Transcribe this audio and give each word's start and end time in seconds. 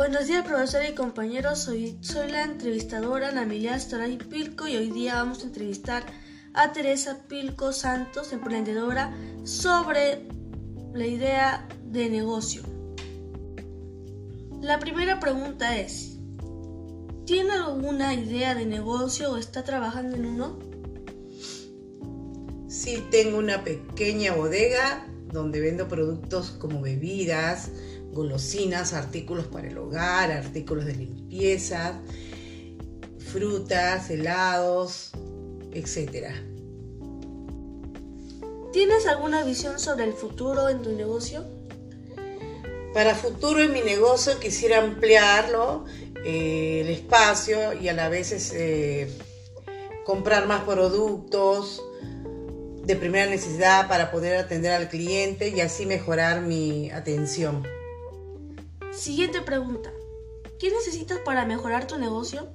Buenos 0.00 0.28
días, 0.28 0.46
profesora 0.46 0.88
y 0.88 0.94
compañeros. 0.94 1.58
Soy, 1.58 1.98
soy 2.00 2.30
la 2.30 2.44
entrevistadora 2.44 3.32
Namilia 3.32 3.78
Storay 3.78 4.16
Pilco 4.16 4.66
y 4.66 4.74
hoy 4.74 4.90
día 4.90 5.16
vamos 5.16 5.42
a 5.42 5.48
entrevistar 5.48 6.06
a 6.54 6.72
Teresa 6.72 7.26
Pilco 7.28 7.74
Santos, 7.74 8.32
emprendedora, 8.32 9.14
sobre 9.44 10.26
la 10.94 11.06
idea 11.06 11.68
de 11.84 12.08
negocio. 12.08 12.62
La 14.62 14.78
primera 14.78 15.20
pregunta 15.20 15.76
es, 15.76 16.16
¿tiene 17.26 17.52
alguna 17.52 18.14
idea 18.14 18.54
de 18.54 18.64
negocio 18.64 19.32
o 19.32 19.36
está 19.36 19.64
trabajando 19.64 20.16
en 20.16 20.24
uno? 20.24 20.58
Sí, 22.68 23.04
tengo 23.10 23.36
una 23.36 23.64
pequeña 23.64 24.34
bodega 24.34 25.06
donde 25.30 25.60
vendo 25.60 25.88
productos 25.88 26.52
como 26.52 26.80
bebidas, 26.80 27.70
golosinas, 28.12 28.92
artículos 28.92 29.46
para 29.46 29.68
el 29.68 29.78
hogar, 29.78 30.30
artículos 30.30 30.86
de 30.86 30.94
limpieza, 30.94 32.00
frutas, 33.18 34.10
helados, 34.10 35.12
etc. 35.72 36.28
¿Tienes 38.72 39.06
alguna 39.06 39.44
visión 39.44 39.78
sobre 39.78 40.04
el 40.04 40.12
futuro 40.12 40.68
en 40.68 40.82
tu 40.82 40.92
negocio? 40.92 41.44
Para 42.94 43.14
futuro 43.14 43.62
en 43.62 43.72
mi 43.72 43.82
negocio 43.82 44.38
quisiera 44.40 44.78
ampliarlo, 44.78 45.84
eh, 46.24 46.82
el 46.82 46.90
espacio 46.90 47.72
y 47.80 47.88
a 47.88 47.92
la 47.92 48.08
vez 48.08 48.52
eh, 48.52 49.08
comprar 50.04 50.46
más 50.46 50.64
productos 50.64 51.82
de 52.84 52.96
primera 52.96 53.26
necesidad 53.26 53.86
para 53.88 54.10
poder 54.10 54.36
atender 54.36 54.72
al 54.72 54.88
cliente 54.88 55.48
y 55.48 55.60
así 55.60 55.86
mejorar 55.86 56.40
mi 56.40 56.90
atención. 56.90 57.64
Siguiente 58.92 59.40
pregunta. 59.40 59.92
¿Qué 60.58 60.70
necesitas 60.70 61.18
para 61.20 61.46
mejorar 61.46 61.86
tu 61.86 61.96
negocio? 61.98 62.48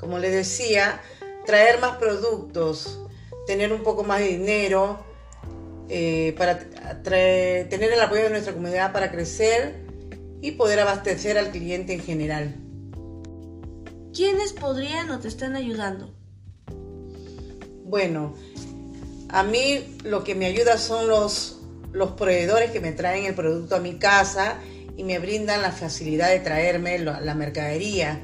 Como 0.00 0.18
les 0.18 0.32
decía, 0.32 1.00
traer 1.46 1.80
más 1.80 1.96
productos, 1.98 3.00
tener 3.46 3.72
un 3.72 3.82
poco 3.82 4.04
más 4.04 4.20
de 4.20 4.28
dinero, 4.28 5.04
eh, 5.88 6.34
para 6.38 6.58
tener 7.02 7.92
el 7.92 8.00
apoyo 8.00 8.22
de 8.22 8.30
nuestra 8.30 8.54
comunidad 8.54 8.92
para 8.92 9.10
crecer 9.10 9.84
y 10.40 10.52
poder 10.52 10.80
abastecer 10.80 11.36
al 11.36 11.50
cliente 11.50 11.92
en 11.92 12.00
general. 12.00 12.56
¿Quiénes 14.14 14.52
podrían 14.54 15.10
o 15.10 15.20
te 15.20 15.28
están 15.28 15.56
ayudando? 15.56 16.14
Bueno, 17.84 18.34
a 19.28 19.42
mí 19.42 19.98
lo 20.04 20.24
que 20.24 20.34
me 20.34 20.46
ayuda 20.46 20.78
son 20.78 21.06
los, 21.06 21.60
los 21.92 22.12
proveedores 22.12 22.70
que 22.70 22.80
me 22.80 22.92
traen 22.92 23.26
el 23.26 23.34
producto 23.34 23.76
a 23.76 23.80
mi 23.80 23.98
casa 23.98 24.58
y 24.96 25.04
me 25.04 25.18
brindan 25.18 25.62
la 25.62 25.72
facilidad 25.72 26.30
de 26.30 26.40
traerme 26.40 26.98
la, 26.98 27.34
mercadería, 27.34 28.20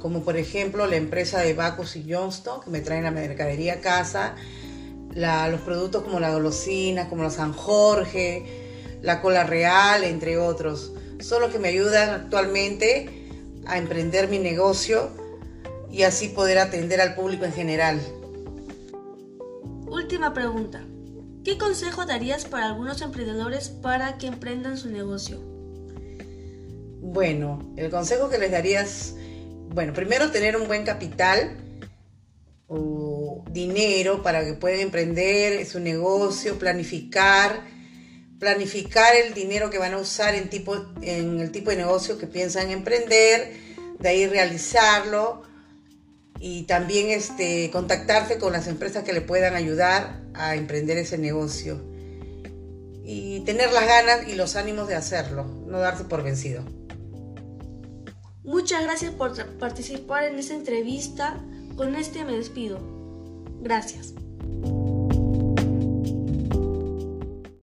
como 0.00 0.24
por 0.24 0.36
ejemplo 0.36 0.86
la 0.86 0.96
empresa 0.96 1.40
de 1.40 1.54
Bacus 1.54 1.96
y 1.96 2.12
Johnston, 2.12 2.60
que 2.62 2.70
me 2.70 2.80
traen 2.80 3.04
la 3.04 3.10
mercadería 3.10 3.74
a 3.74 3.80
casa, 3.80 4.34
los 5.14 5.60
productos 5.60 6.02
como 6.02 6.18
la 6.18 6.32
golosina, 6.32 7.08
como 7.08 7.22
la 7.22 7.30
San 7.30 7.52
Jorge, 7.52 8.98
la 9.02 9.20
cola 9.20 9.44
real, 9.44 10.04
entre 10.04 10.38
otros. 10.38 10.92
Son 11.20 11.40
los 11.40 11.52
que 11.52 11.58
me 11.58 11.68
ayudan 11.68 12.10
actualmente 12.10 13.28
a 13.66 13.78
emprender 13.78 14.28
mi 14.28 14.38
negocio 14.38 15.10
y 15.90 16.02
así 16.02 16.28
poder 16.28 16.58
atender 16.58 17.00
al 17.00 17.14
público 17.14 17.44
en 17.44 17.52
general. 17.52 18.00
Última 19.86 20.32
pregunta. 20.32 20.82
¿Qué 21.44 21.58
consejo 21.58 22.06
darías 22.06 22.44
para 22.44 22.66
algunos 22.66 23.02
emprendedores 23.02 23.68
para 23.68 24.16
que 24.16 24.26
emprendan 24.26 24.78
su 24.78 24.88
negocio? 24.88 25.51
Bueno, 27.12 27.74
el 27.76 27.90
consejo 27.90 28.30
que 28.30 28.38
les 28.38 28.50
daría 28.50 28.80
es, 28.80 29.14
bueno, 29.68 29.92
primero 29.92 30.30
tener 30.30 30.56
un 30.56 30.66
buen 30.66 30.82
capital 30.82 31.58
o 32.68 33.44
dinero 33.50 34.22
para 34.22 34.42
que 34.46 34.54
puedan 34.54 34.80
emprender 34.80 35.66
su 35.66 35.78
negocio, 35.78 36.58
planificar, 36.58 37.64
planificar 38.40 39.14
el 39.14 39.34
dinero 39.34 39.68
que 39.68 39.76
van 39.76 39.92
a 39.92 39.98
usar 39.98 40.34
en, 40.34 40.48
tipo, 40.48 40.74
en 41.02 41.38
el 41.38 41.52
tipo 41.52 41.68
de 41.68 41.76
negocio 41.76 42.16
que 42.16 42.26
piensan 42.26 42.70
emprender, 42.70 43.58
de 43.98 44.08
ahí 44.08 44.26
realizarlo 44.26 45.42
y 46.40 46.62
también 46.62 47.10
este, 47.10 47.70
contactarse 47.70 48.38
con 48.38 48.54
las 48.54 48.68
empresas 48.68 49.04
que 49.04 49.12
le 49.12 49.20
puedan 49.20 49.54
ayudar 49.54 50.22
a 50.32 50.56
emprender 50.56 50.96
ese 50.96 51.18
negocio 51.18 51.78
y 53.04 53.40
tener 53.40 53.70
las 53.70 53.86
ganas 53.86 54.28
y 54.28 54.34
los 54.34 54.56
ánimos 54.56 54.88
de 54.88 54.94
hacerlo, 54.94 55.44
no 55.66 55.78
darse 55.78 56.04
por 56.04 56.22
vencido. 56.22 56.64
Muchas 58.44 58.82
gracias 58.82 59.14
por 59.14 59.34
participar 59.58 60.24
en 60.24 60.38
esta 60.38 60.54
entrevista. 60.54 61.40
Con 61.76 61.94
este 61.94 62.24
me 62.24 62.32
despido. 62.32 62.80
Gracias. 63.60 64.14